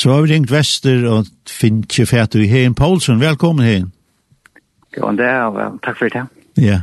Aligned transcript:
Så 0.00 0.12
har 0.12 0.22
vi 0.22 0.32
ringt 0.32 0.48
Vester 0.52 1.02
og 1.12 1.26
finner 1.44 1.84
ikke 1.84 2.06
fæt 2.08 2.34
i 2.40 2.46
Hein 2.48 2.74
Poulsen. 2.74 3.20
Velkommen, 3.20 3.66
Hein. 3.66 3.92
Jo, 4.96 5.10
det 5.12 5.26
er, 5.26 5.42
og 5.42 5.80
takk 5.84 5.98
for 5.98 6.08
det. 6.08 6.22
Ja. 6.56 6.80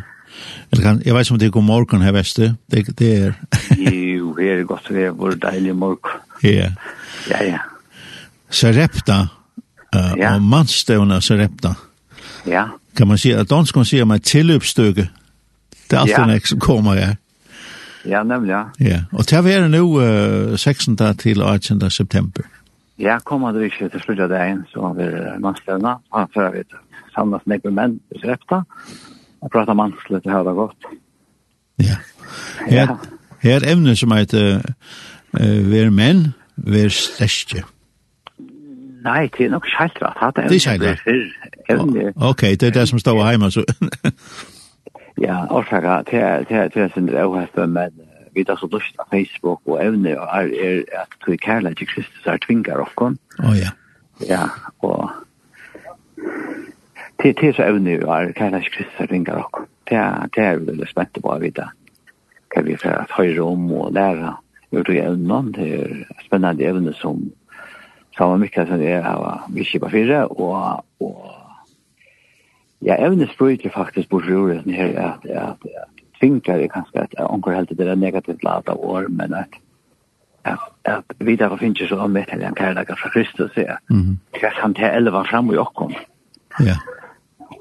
Eller 0.71 0.83
kan, 0.83 1.01
jeg 1.05 1.16
vet 1.16 1.25
ikke 1.25 1.33
om 1.33 1.40
det 1.40 1.48
er 1.48 1.51
god 1.51 1.64
morgen 1.64 2.01
her, 2.01 2.11
Vester. 2.11 2.53
Det, 2.72 3.00
det 3.00 3.09
er... 3.17 3.32
jo, 4.17 4.35
det 4.38 4.51
er 4.51 4.64
godt 4.64 4.90
det 4.90 5.06
er 5.06 5.16
vår 5.17 5.32
deilige 5.32 5.74
morgen. 5.74 6.22
Ja. 6.43 6.69
Ja, 7.30 7.43
ja. 7.43 7.58
Sarepta, 8.50 9.18
uh, 9.96 10.14
ja. 10.18 10.36
og 10.36 10.42
mannstøvna 10.42 11.20
Sarepta. 11.20 11.74
Ja. 12.46 12.66
Kan 12.98 13.08
man 13.08 13.18
si, 13.18 13.32
at 13.32 13.50
danskene 13.50 13.86
sier 13.86 14.06
med 14.06 14.20
tilløpsstøke. 14.20 15.08
Det 15.90 15.98
er 15.98 16.04
alltid 16.04 16.20
ja. 16.20 16.26
nek 16.26 16.48
som 16.48 16.60
kommer 16.60 17.02
her. 17.02 17.16
Ja, 18.06 18.22
nemlig, 18.24 18.54
ja. 18.54 18.62
Ja, 18.80 19.02
og 19.12 19.26
til 19.26 19.42
å 19.42 19.48
være 19.48 19.74
nå 19.74 19.82
uh, 19.98 20.54
16. 20.58 20.96
til 21.18 21.42
18. 21.42 21.90
september. 21.90 22.46
Ja, 23.00 23.20
kommer 23.20 23.52
du 23.52 23.59
ikke 23.59 23.89
til 23.93 24.02
slutt 24.02 24.20
av 24.20 24.29
dagen, 24.29 24.64
så 24.71 24.88
har 24.88 24.93
vi 24.97 25.07
mannslønene. 25.43 25.97
Han 26.14 26.32
fører 26.33 26.51
vi 26.55 26.64
til 26.65 26.79
samlet 27.14 27.46
med 27.47 27.69
menn, 27.71 28.00
hvis 28.10 28.24
jeg 28.24 28.32
repte. 28.32 28.61
Jeg 29.43 29.54
prater 29.54 29.78
mannslønene 29.78 30.21
til 30.24 30.32
her 30.32 30.43
det 30.43 30.55
godt. 30.57 30.92
Ja. 31.79 31.97
Her, 32.65 32.95
her 33.39 33.59
er 33.61 33.71
evne 33.71 33.95
som 33.95 34.11
heter 34.11 34.61
uh, 35.38 35.71
«Vær 35.71 35.89
menn, 35.93 36.33
vær 36.57 36.89
største». 36.89 37.63
Nei, 39.05 39.27
det 39.38 39.45
er 39.45 39.53
nok 39.53 39.67
skjelt 39.69 40.02
rett. 40.02 40.35
Det 40.35 40.57
er 40.57 40.59
skjelt 40.59 40.83
rett. 40.83 42.17
Ok, 42.17 42.41
det 42.41 42.63
er 42.63 42.75
det 42.79 42.88
som 42.89 42.99
står 42.99 43.21
hjemme. 43.29 43.52
Så. 43.52 43.63
ja, 45.27 45.45
årsaker, 45.49 46.02
det 46.09 46.19
er, 46.19 46.43
det 46.49 46.57
er, 46.57 46.67
det 46.73 46.81
er 46.81 46.89
sin 46.93 47.07
drøvhet 47.07 47.53
for 47.53 47.69
menn 47.71 48.06
vi 48.37 48.45
tar 48.45 48.59
så 48.61 48.69
lyst 48.71 48.99
av 49.01 49.09
Facebook 49.09 49.61
og 49.65 49.79
evne 49.81 50.13
og 50.19 50.27
er, 50.29 50.51
er 50.65 51.01
at 51.01 51.15
du 51.25 51.31
er 51.33 51.41
kærlig 51.41 51.73
til 51.79 51.89
Kristus 51.89 52.27
er 52.29 52.37
tvinger 52.43 52.83
okkon. 52.83 53.17
Å 53.41 53.49
oh, 53.49 53.55
ja. 53.57 53.73
Ja, 54.27 54.43
og 54.85 55.09
til, 57.21 57.33
til 57.33 57.53
så 57.57 57.66
evne 57.66 57.97
og 58.03 58.13
er 58.13 58.35
kærlig 58.38 58.67
til 58.67 58.75
Kristus 58.77 59.02
er 59.02 59.09
tvinger 59.09 59.41
okkon. 59.41 59.69
Det 59.89 59.97
er, 59.97 60.29
det 60.35 60.44
er 60.44 60.59
vi 60.59 60.69
veldig 60.71 60.89
spent 60.91 61.17
på 61.17 61.33
å 61.33 61.39
vite 61.41 61.66
hva 62.53 62.63
vi 62.63 62.77
får 62.79 62.94
at 63.02 63.17
høyre 63.17 63.44
om 63.44 63.66
og 63.75 63.91
lære 63.97 64.35
gjør 64.72 64.88
det 64.91 65.01
evne. 65.03 65.41
Det 65.57 65.67
er 65.79 66.23
spennende 66.27 66.69
evne 66.69 66.94
som 67.01 67.25
samme 68.17 68.39
mykker 68.44 68.69
som 68.69 68.81
det 68.81 68.94
er 68.97 69.05
av 69.05 69.49
Vikipa 69.53 69.89
fire 69.94 70.23
og, 70.29 70.85
og 71.01 71.27
ja, 72.85 72.97
evne 72.97 73.27
sprøyter 73.33 73.73
faktisk 73.73 74.09
bort 74.13 74.29
i 74.29 74.77
her 74.77 74.97
at, 75.01 75.25
at, 75.25 75.69
at 75.81 75.97
tvingar 76.19 76.59
er 76.59 76.67
kanske 76.67 76.99
att 76.99 77.13
onkel 77.19 77.53
helt 77.53 77.77
det 77.77 77.91
är 77.91 77.95
negativt 77.95 78.43
lata 78.43 78.73
år 78.73 79.07
men 79.09 79.33
att 79.33 79.49
att 80.41 80.87
att 80.87 81.11
vi 81.17 81.35
där 81.35 81.57
finns 81.57 81.89
så 81.89 81.99
om 81.99 82.13
det 82.13 82.25
här 82.29 82.51
kärleka 82.57 82.95
från 82.95 83.11
Kristus 83.11 83.51
är. 83.55 83.79
Mhm. 83.89 84.19
Jag 84.41 84.53
kan 84.53 84.73
ta 84.73 84.81
elva 84.81 85.23
fram 85.23 85.49
och 85.49 85.73
kom. 85.73 85.93
Ja. 86.59 86.75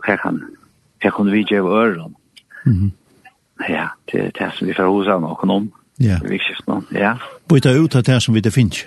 Jag 0.06 0.20
kan 0.20 0.56
jag 0.98 1.14
kunde 1.14 1.32
vi 1.32 1.46
ge 1.50 1.56
öron. 1.56 2.14
Mhm. 2.64 2.90
Ja, 3.68 3.90
det 4.04 4.34
det 4.34 4.50
som 4.54 4.66
vi 4.66 4.74
får 4.74 4.98
husa 4.98 5.16
och 5.16 5.44
om. 5.44 5.70
Ja. 5.96 6.20
Vi 6.24 6.38
skift 6.38 6.66
någon. 6.66 6.86
Ja. 6.90 7.18
Byta 7.48 7.70
ut 7.70 7.90
det 7.90 8.08
här 8.08 8.20
som 8.20 8.34
vi 8.34 8.40
det 8.40 8.50
finns. 8.50 8.86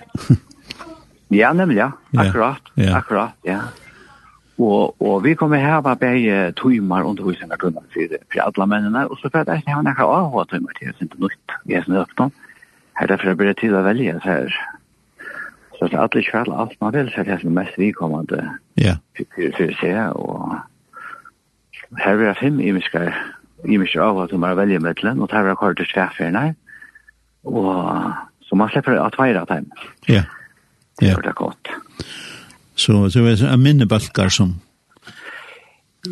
ja, 1.27 1.53
nämligen, 1.53 1.91
ja. 2.11 2.21
Akkurat. 2.21 2.61
Akkurat, 2.93 3.31
ja. 3.41 3.59
Og, 4.59 4.95
og 5.01 5.21
vi 5.23 5.33
kommer 5.39 5.61
hava 5.63 5.93
bare 5.95 6.51
tøymar 6.59 7.05
og 7.07 7.15
tøysingar 7.17 7.59
tøymar 7.61 7.85
for, 7.93 8.15
for 8.31 8.41
alle 8.43 8.65
mennene, 8.67 9.05
og 9.07 9.19
så 9.21 9.31
får 9.31 9.47
jeg 9.47 9.63
ikke 9.63 9.75
ha 9.77 9.83
nekka 9.87 10.07
avhå 10.11 10.43
tøymer 10.51 10.75
til, 10.75 10.91
det 10.91 11.05
er 11.05 11.07
ikke 11.07 11.23
nytt, 11.23 11.55
jeg 11.69 11.79
er 11.79 11.85
sånn 11.85 11.99
øppnå. 12.01 12.27
Her 12.99 13.05
er 13.05 13.11
derfor 13.13 13.31
jeg 13.31 13.39
blir 13.39 13.55
tid 13.55 13.77
å 13.79 13.85
velge, 13.85 14.17
så 14.19 14.33
her. 14.33 14.57
Så 15.77 15.87
det 15.87 15.95
er 15.95 16.03
alle 16.03 16.23
kjall, 16.27 16.51
alt 16.51 16.75
man 16.83 16.91
vil, 16.91 17.11
så 17.13 17.23
det 17.23 17.37
er 17.37 17.45
det 17.45 17.53
mest 17.55 17.77
vikommende 17.79 18.41
ja. 18.75 18.97
for 19.15 19.29
for, 19.37 19.53
for 19.61 19.75
seg, 19.79 19.99
og 20.19 22.01
her 22.03 22.25
er 22.27 22.35
fem 22.41 22.59
imiske, 22.59 23.05
imiske 23.63 24.01
avhå 24.03 24.27
tøymer 24.27 24.57
å 24.57 24.59
velge 24.59 24.81
mittlen, 24.83 25.23
og 25.23 25.31
her 25.31 25.47
er 25.47 25.59
kort 25.61 25.79
til 25.79 25.87
tværferne, 25.93 26.49
og 27.47 27.71
så 28.43 28.59
man 28.59 28.73
slipper 28.73 28.99
at 28.99 29.15
veira 29.15 29.45
av 29.45 29.53
dem. 29.55 29.71
ja. 30.99 31.15
Det 31.15 31.31
er 31.31 31.37
godt. 31.37 31.71
Ja. 31.71 32.28
Så 32.79 33.07
det 33.13 33.21
var 33.21 33.53
en 33.53 33.63
minnebalkar 33.63 34.29
som... 34.29 34.59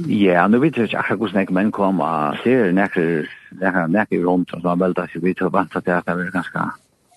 Ja, 0.07 0.47
nu 0.47 0.59
vet 0.59 0.77
jag 0.77 0.85
inte 0.85 0.97
akkurat 0.99 1.33
när 1.33 1.51
män 1.51 1.71
kom 1.71 2.01
och 2.01 2.37
ser 2.43 2.71
näkrar 2.71 3.29
näkrar 3.51 3.87
näkrar 3.87 4.19
runt 4.19 4.51
och 4.53 4.61
så 4.61 4.75
väl 4.75 4.93
där 4.93 5.09
så 5.13 5.19
vi 5.19 5.33
tog 5.33 5.51
vant 5.51 5.75
att 5.75 5.85
det 5.85 6.03
var 6.05 6.31
ganska 6.31 6.71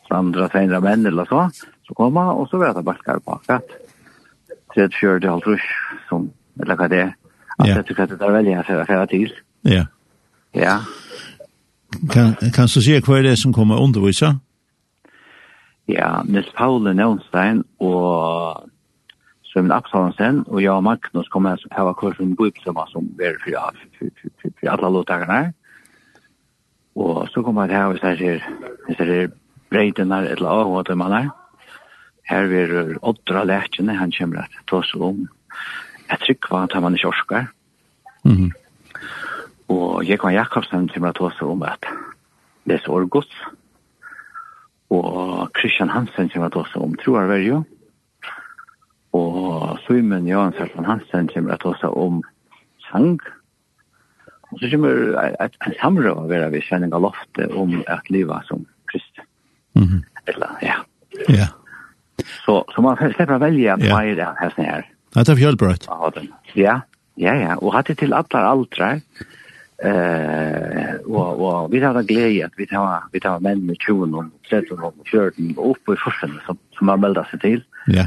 andra 0.08 0.48
tända 0.48 0.80
män 0.80 1.06
eller 1.06 1.24
så 1.24 1.50
så 1.86 1.94
kom 1.94 2.14
komma 2.14 2.32
och 2.32 2.48
så 2.48 2.58
vet 2.58 2.74
jag 2.74 2.84
balkar 2.84 3.18
på 3.18 3.40
att 3.46 3.68
det 4.74 4.80
är 4.80 4.88
fjärde 4.88 5.58
som 6.08 6.30
eller 6.62 6.76
vad 6.76 6.90
det 6.90 7.14
är 7.58 7.78
att 7.78 7.86
det 7.86 7.94
kan 7.94 8.08
det 8.08 8.30
välja 8.30 8.62
för 8.62 8.84
för 8.84 9.06
till. 9.06 9.32
Ja. 9.60 9.86
Ja. 10.52 10.80
Kan 12.10 12.34
kan 12.34 12.66
du 12.66 12.82
se 12.82 13.02
vad 13.06 13.24
det 13.24 13.36
som 13.36 13.52
kommer 13.52 13.82
undervisa? 13.82 14.38
Ja, 15.86 16.22
Nils 16.24 16.46
Paul 16.54 16.94
Nønstein 16.94 17.64
og 17.80 18.69
Sømmen 19.50 19.72
Absalonsen 19.74 20.44
og 20.46 20.60
jeg 20.62 20.70
og 20.70 20.84
Magnus 20.86 21.28
kommer 21.28 21.58
til 21.58 21.72
å 21.74 21.88
ha 21.88 21.94
kurs 21.98 22.20
om 22.22 22.36
bøybesømmer 22.38 22.90
som 22.92 23.08
er 23.18 23.38
for 23.42 23.50
ja, 23.50 23.64
for, 23.98 24.12
for, 24.20 24.34
for, 24.42 24.52
for 24.60 24.70
alle 24.70 24.90
lovtakerne. 24.94 25.40
Og 27.00 27.24
så 27.32 27.42
kommer 27.42 27.66
jeg 27.66 27.72
til 27.72 27.78
å 27.78 27.82
ha 27.82 27.88
hvis 27.90 28.04
jeg 28.06 28.20
ser 28.20 28.44
hvis 28.86 29.00
jeg 29.00 29.08
ser 29.08 29.32
breidene 29.70 30.20
eller 30.30 30.62
avhåttet 30.62 30.98
man 30.98 31.16
er. 31.18 31.32
Her 32.30 32.54
er 32.60 32.94
åttra 33.02 33.42
lærkene 33.46 33.98
han 33.98 34.14
kommer 34.14 34.46
til 34.52 34.62
å 34.62 34.68
ta 34.70 34.78
oss 34.84 34.94
om. 34.94 35.26
Jeg 36.10 36.22
trykker 36.26 36.54
hva 36.54 36.62
tar 36.70 36.86
man 36.86 36.98
ikke 36.98 37.10
orsker. 37.10 37.50
Mm 38.22 38.50
Og 39.70 40.02
Jekvann 40.02 40.34
Jakobsen 40.34 40.88
kommer 40.90 41.12
til 41.14 41.26
å 41.26 41.30
ta 41.30 41.36
seg 41.38 41.50
om 41.50 41.60
at 41.62 41.86
det 42.66 42.78
er 42.78 42.82
så 42.84 43.22
Og 44.90 45.50
Christian 45.58 45.90
Hansen 45.90 46.30
kommer 46.30 46.50
til 46.50 46.60
å 46.60 46.64
ta 46.64 46.70
seg 46.70 46.82
om 46.82 46.96
troarverjo. 47.02 47.62
Mm 47.62 47.79
Simon 49.90 50.26
Johansson 50.26 50.68
från 50.68 50.84
Hansen 50.84 51.28
kommer 51.28 51.52
att 51.52 51.60
ta 51.60 51.88
om 51.88 52.22
sang. 52.92 53.18
Og 54.50 54.60
så 54.60 54.70
kommer 54.70 55.14
ett 55.44 55.56
en 55.66 55.74
samråd 55.80 56.28
ved 56.28 56.50
vi 56.50 56.62
av 56.92 57.02
loftet 57.02 57.50
om 57.50 57.82
at 57.86 58.10
livet 58.10 58.46
som 58.46 58.66
kristen. 58.86 59.24
Mhm. 59.74 60.04
Eller 60.26 60.48
ja. 60.60 60.74
Ja. 61.28 61.46
Så 62.46 62.64
så 62.74 62.82
man 62.82 62.96
slipper 62.96 63.34
å 63.34 63.38
velge 63.38 63.76
vad 63.76 64.04
är 64.04 64.16
det 64.16 64.34
här 64.36 64.52
sen 64.56 64.64
här. 64.64 64.86
Det 65.14 65.28
er 65.28 65.36
fjällbröt. 65.36 65.84
Ja, 65.86 66.12
Ja. 66.54 66.80
Ja, 67.14 67.34
ja, 67.34 67.70
hatt 67.72 67.86
det 67.86 67.98
til 67.98 68.14
alle 68.14 68.38
aldre. 68.38 69.00
Eh, 69.84 70.94
og, 71.04 71.40
og 71.40 71.72
vi 71.72 71.80
tar 71.80 71.92
da 71.92 72.02
glede 72.02 72.44
at 72.44 72.52
vi 72.56 72.66
tar 72.66 73.08
vi 73.12 73.20
tar 73.20 73.40
menn 73.40 73.66
med 73.66 73.76
20 73.76 74.16
og 74.16 74.30
30 74.50 74.78
og 74.84 74.94
40 75.10 75.58
og 75.58 75.70
oppe 75.70 75.92
i 75.92 76.00
forskjellene 76.00 76.40
som 76.46 76.58
som 76.78 76.88
har 76.88 76.96
meldet 76.96 77.26
seg 77.30 77.40
til. 77.40 77.64
Ja. 77.88 78.06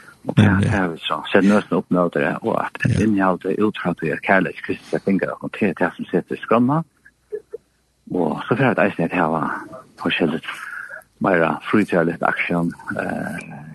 Og 0.27 0.37
det 0.37 0.45
er 0.45 0.87
det 0.87 0.99
som 1.01 1.23
ser 1.31 1.41
nøsten 1.41 1.79
oppnådde 1.79 2.19
det, 2.19 2.33
og 2.41 2.59
at 2.61 2.83
et 2.85 2.99
innhold 3.01 3.45
er 3.49 3.63
utfratt 3.65 4.03
og 4.05 4.25
kærlighet 4.25 4.65
Kristus 4.65 4.93
er 4.93 5.01
fingret 5.05 5.33
og 5.41 5.53
til 5.57 5.73
det 5.79 5.89
som 5.95 6.05
sitter 6.05 6.37
i 6.37 6.41
skrømmet. 6.41 6.85
Og 8.13 8.41
så 8.45 8.55
fyrir 8.55 8.75
at 8.75 8.83
eisen 8.85 9.07
er 9.07 9.09
til 9.13 9.23
å 9.25 9.39
ha 9.39 9.49
forskjellig 10.01 10.41
mer 11.21 11.43
fritjærlig 11.69 12.17
aksjon, 12.25 12.71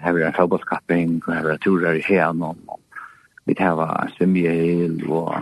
her 0.03 0.17
er 0.19 0.27
en 0.27 0.35
fotballskapping, 0.35 1.21
her 1.27 1.51
er 1.53 1.63
turer 1.63 1.99
i 1.99 2.03
hen, 2.07 2.43
og 2.43 2.57
vi 3.47 3.55
tar 3.55 3.79
en 3.83 4.11
svimmehjel, 4.17 4.99
og 5.07 5.35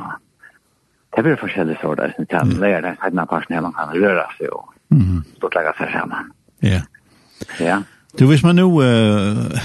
det 1.17 1.25
blir 1.25 1.41
forskjellig 1.41 1.79
sår 1.81 2.01
der, 2.01 2.13
som 2.17 2.29
kan 2.29 2.53
lære 2.61 2.83
den 2.85 2.99
sidene 3.01 3.27
parten 3.31 3.57
her 3.57 3.65
man 3.65 3.77
kan 3.77 3.93
røre 3.95 4.27
seg 4.37 4.53
og 4.53 4.69
stort 5.39 5.57
legge 5.57 5.73
seg 5.79 5.93
sammen. 5.97 6.31
Ja. 6.63 6.83
Ja. 7.61 7.81
Du, 8.19 8.27
hvis 8.31 8.45
man 8.45 8.61
nå, 8.61 8.69
uh, 8.69 9.65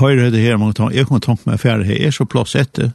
høyre 0.00 0.30
det 0.34 0.42
her, 0.42 0.56
man, 0.60 0.74
jeg 0.92 1.06
kommer 1.06 1.22
tanke 1.24 1.48
meg 1.48 1.60
ferdig 1.62 1.88
her, 1.90 2.06
er 2.06 2.14
så 2.14 2.26
plass 2.28 2.54
etter? 2.58 2.92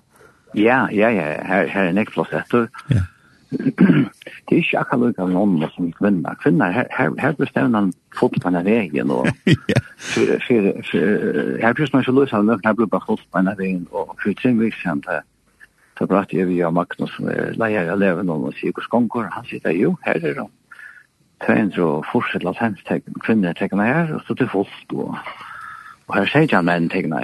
Ja, 0.58 0.88
ja, 0.92 1.10
ja, 1.14 1.32
her, 1.46 1.70
her 1.70 1.90
er 1.90 1.96
nek 1.96 2.12
plass 2.14 2.34
etter. 2.34 2.68
Ja. 2.90 3.06
det 3.50 4.54
er 4.54 4.60
ikke 4.60 4.78
akkurat 4.78 5.02
lukka 5.02 5.26
noen 5.26 5.64
som 5.74 5.90
kvinner. 5.98 6.38
Kvinner, 6.44 6.70
her, 6.74 6.86
her, 6.94 7.14
her 7.18 7.34
bestemmer 7.38 7.74
man 7.74 7.90
fot 8.18 8.36
på 8.42 8.52
veien, 8.54 9.12
og 9.12 9.30
ja. 9.74 9.82
for, 9.98 10.36
for, 10.46 10.70
for, 10.92 11.10
her 11.64 11.74
prøver 11.74 11.94
man 11.94 12.06
ikke 12.06 12.16
løs 12.20 12.34
av 12.38 12.46
nøkken, 12.46 12.70
her 12.70 12.78
blir 12.78 12.92
bare 12.94 13.08
fot 13.08 13.26
på 13.26 13.44
veien, 13.62 13.88
og 13.92 14.16
for 14.22 14.38
tre 14.42 14.54
viksen 14.60 15.04
til 15.08 15.28
Så 16.00 16.06
prater 16.08 16.38
jeg 16.38 16.48
via 16.48 16.70
Magnus, 16.72 17.12
som 17.12 17.28
er 17.28 17.58
leier 17.60 17.90
av 17.92 18.00
leven 18.00 18.30
og 18.32 18.54
sier 18.56 18.72
hos 18.78 18.88
gonger, 18.88 19.26
han 19.34 19.44
sier, 19.50 19.66
jo, 19.76 19.98
her 20.06 20.16
er 20.16 20.38
det, 20.38 20.46
200 21.44 21.84
og 21.84 22.06
fortsatt 22.12 22.44
lasens 22.44 22.84
kvinner 23.26 23.54
tekkene 23.56 23.84
her, 23.88 24.14
og 24.16 24.22
så 24.28 24.36
til 24.36 24.48
folk, 24.52 24.72
og 24.96 25.18
Og 26.10 26.16
her 26.18 26.30
sier 26.32 26.50
jeg 26.50 26.66
menn 26.66 26.90
tingene. 26.90 27.22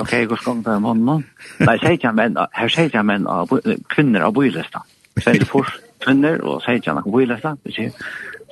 Ok, 0.00 0.14
hvor 0.24 0.40
skal 0.40 0.62
det 0.64 0.72
være 0.72 0.80
mann? 0.80 1.24
Nei, 1.60 1.74
sier 1.82 1.98
jeg 2.00 2.16
menn, 2.16 2.38
her 2.56 2.70
sier 2.72 2.88
jeg 2.94 3.04
menn 3.04 3.26
av 3.28 3.52
kvinner 3.92 4.24
av 4.24 4.32
bylesta. 4.38 4.80
Så 5.18 5.34
er 5.34 5.42
det 5.42 5.48
for 5.50 5.68
kvinner, 6.00 6.40
og 6.40 6.62
sier 6.64 6.80
jeg 6.80 6.94
av 6.94 7.10
bylesta. 7.12 7.52
Vi 7.66 7.74
sier, 7.76 7.92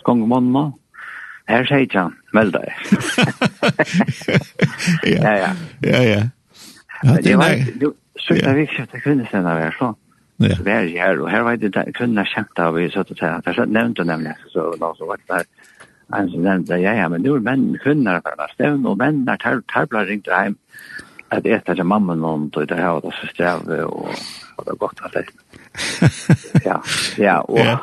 skal 0.03 0.21
mann 0.21 0.51
mann? 0.53 0.75
Her 1.49 1.65
sier 1.67 1.89
jeg, 1.89 2.13
meld 2.37 2.53
deg. 2.59 2.69
Ja, 5.09 5.33
ja. 5.37 5.51
Ja, 5.85 6.01
ja. 6.05 6.21
Det 7.25 7.35
var, 7.41 7.57
du, 7.81 7.91
sørte 8.21 8.53
vi 8.57 8.67
ikke 8.69 8.87
til 8.93 9.03
kvinnestene 9.05 9.57
der, 9.57 9.75
så. 9.79 9.95
Ja. 10.41 10.55
Så 10.57 10.65
det 10.65 10.73
er 10.73 10.89
her, 10.93 11.21
og 11.21 11.31
her 11.33 11.43
var 11.45 11.57
det 11.61 11.73
kvinner 11.97 12.29
kjent 12.29 12.61
av, 12.61 12.77
vi 12.77 12.89
satt 12.93 13.11
og 13.13 13.19
sier, 13.21 13.41
det 13.45 13.67
nevnte 13.69 14.05
nemlig, 14.09 14.37
så 14.53 14.71
la 14.81 14.93
oss 14.93 15.01
vakt 15.09 15.27
der 15.29 15.49
en 16.17 16.31
som 16.31 16.43
nevnte, 16.43 16.79
ja, 16.83 16.95
ja, 16.99 17.09
men 17.09 17.23
nu 17.23 17.35
er 17.35 17.45
menn, 17.45 17.79
kvinner 17.83 18.19
er 18.19 18.25
bare 18.25 18.49
stevn, 18.55 18.87
og 18.89 18.99
menn 19.01 19.23
er 19.29 19.41
tar, 19.43 19.63
tarblar 19.73 20.09
ringt 20.11 20.31
hjem, 20.31 20.57
at 21.31 21.47
etter 21.47 21.79
til 21.79 21.87
mamma 21.87 22.17
noen, 22.19 22.49
og 22.51 22.69
det 22.69 22.79
har 22.79 23.03
det 23.05 23.15
så 23.19 23.31
streve, 23.31 23.85
og, 23.87 24.11
og 24.57 24.67
det 24.67 24.75
er 24.75 24.81
godt 24.85 25.05
at 25.07 25.19
det. 25.19 25.27
Ja, 26.67 26.81
ja, 27.19 27.37
og, 27.39 27.59
ja. 27.59 27.77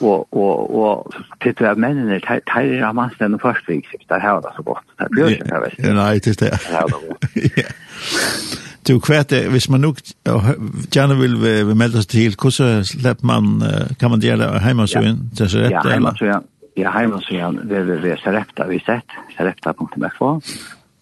og, 0.00 0.28
og, 0.32 0.74
og, 0.74 1.18
til 1.42 1.52
det 1.58 1.68
er 1.68 1.74
mennene, 1.80 2.20
tar, 2.24 2.40
tar 2.48 2.64
er 2.64 2.92
man 2.96 3.12
og 3.34 3.40
først, 3.42 3.68
det 3.68 4.20
har 4.22 4.40
det 4.40 4.54
så 4.56 4.62
godt, 4.62 4.84
det 4.98 5.10
blir 5.12 5.34
ikke, 5.36 5.50
jeg 5.52 5.62
vet. 5.66 5.94
Nei, 5.94 6.14
det 6.14 6.32
er 6.32 6.40
det. 6.44 6.52
Det 6.52 6.78
har 6.78 6.86
det 6.86 7.02
godt 7.08 8.62
du 8.86 9.00
kvært 9.02 9.32
hvis 9.50 9.64
man 9.70 9.80
nok 9.82 9.96
gjerne 10.94 11.16
vil 11.18 11.32
vi, 11.42 11.74
melde 11.74 11.98
oss 11.98 12.06
til 12.06 12.36
hvordan 12.38 12.84
slipper 12.86 13.26
man 13.26 13.58
kan 13.98 14.12
man 14.12 14.22
gjøre 14.22 14.60
hjemme 14.62 14.86
så 14.86 15.02
inn 15.02 15.24
til 15.34 15.50
så 15.50 15.64
ja, 15.66 15.82
hjemme 15.82 16.12
så 16.14 16.28
ja 16.28 16.38
Ja, 16.76 16.90
heimansidan 16.92 17.56
www.sarepta.fo 17.68 20.40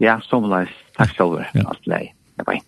Ja, 0.03 0.15
som 0.29 0.43
leis. 0.51 0.71
Takk 0.97 1.09
skal 1.15 1.29
selv. 1.39 1.47
Ja. 1.57 1.63
Alt 1.73 1.85
lei. 1.89 2.03
Bye. 2.45 2.61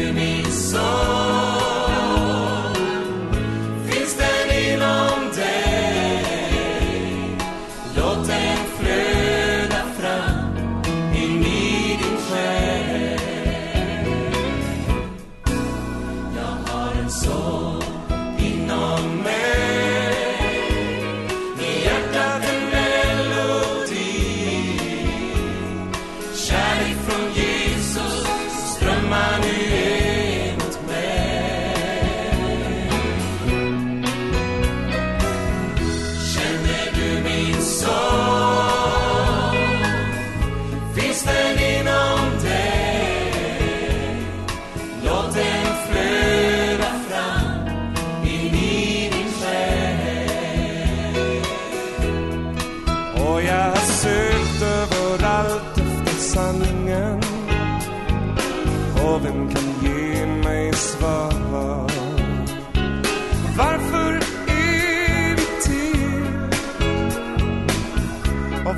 to 0.00 0.12
me 0.14 0.29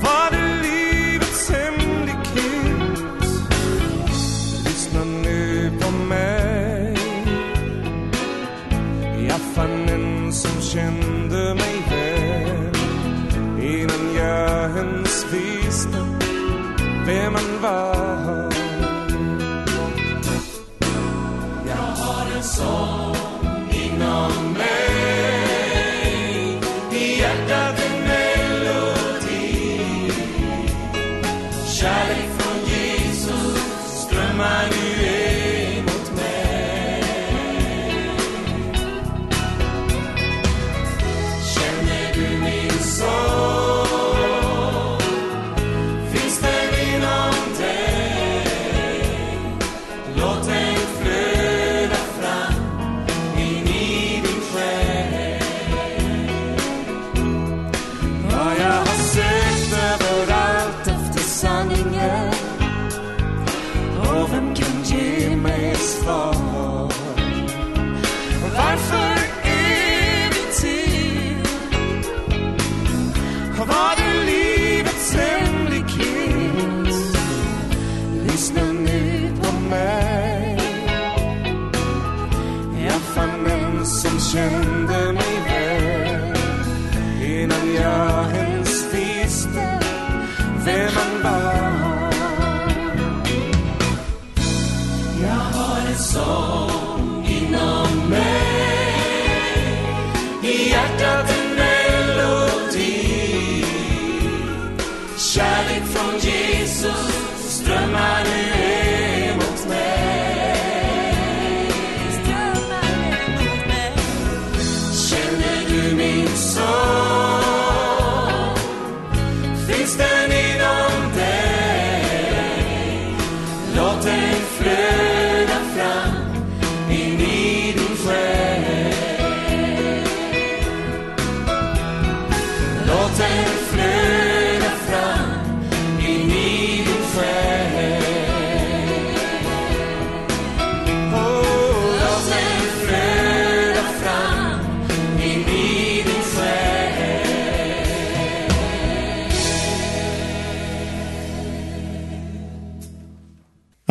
Father 0.02 0.41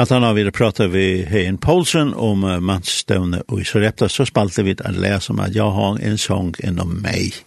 At 0.01 0.09
han 0.09 0.23
har 0.23 0.33
vi 0.33 0.51
prata 0.51 0.87
ved 0.89 1.27
Hein 1.29 1.59
Poulsen 1.61 2.13
om 2.17 2.41
mannsstøvne 2.41 3.43
og 3.47 3.59
i 3.61 3.65
så 3.69 3.83
repta 3.83 4.07
så 4.09 4.25
spalte 4.25 4.63
vi 4.65 4.73
at 4.73 4.97
lesa 4.97 5.29
om 5.29 5.43
at 5.45 5.53
jeg 5.53 5.77
har 5.77 5.99
en 6.01 6.17
sång 6.17 6.55
innom 6.65 6.95
meg. 7.03 7.37